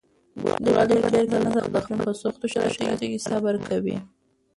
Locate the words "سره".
1.57-1.67